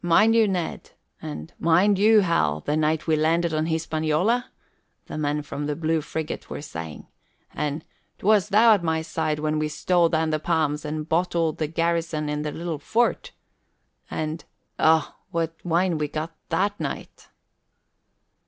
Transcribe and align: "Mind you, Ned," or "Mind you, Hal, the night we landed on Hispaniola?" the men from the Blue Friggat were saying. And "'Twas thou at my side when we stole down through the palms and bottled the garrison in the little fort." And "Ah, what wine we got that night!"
"Mind 0.03 0.33
you, 0.33 0.47
Ned," 0.47 0.89
or 1.21 1.45
"Mind 1.59 1.99
you, 1.99 2.21
Hal, 2.21 2.61
the 2.61 2.75
night 2.75 3.05
we 3.05 3.15
landed 3.15 3.53
on 3.53 3.67
Hispaniola?" 3.67 4.49
the 5.05 5.15
men 5.15 5.43
from 5.43 5.67
the 5.67 5.75
Blue 5.75 6.01
Friggat 6.01 6.49
were 6.49 6.63
saying. 6.63 7.05
And 7.53 7.85
"'Twas 8.17 8.49
thou 8.49 8.73
at 8.73 8.83
my 8.83 9.03
side 9.03 9.37
when 9.37 9.59
we 9.59 9.67
stole 9.67 10.09
down 10.09 10.29
through 10.29 10.39
the 10.39 10.39
palms 10.39 10.85
and 10.85 11.07
bottled 11.07 11.59
the 11.59 11.67
garrison 11.67 12.29
in 12.29 12.41
the 12.41 12.51
little 12.51 12.79
fort." 12.79 13.31
And 14.09 14.43
"Ah, 14.79 15.17
what 15.29 15.53
wine 15.63 15.99
we 15.99 16.07
got 16.07 16.35
that 16.49 16.79
night!" 16.79 17.27